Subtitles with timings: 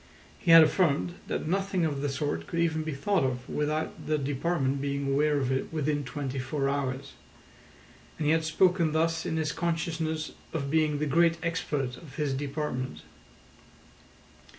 [0.39, 4.17] He had affirmed that nothing of the sort could even be thought of without the
[4.17, 7.13] department being aware of it within twenty four hours;
[8.17, 12.33] and he had spoken thus in his consciousness of being the great expert of his
[12.33, 13.03] department.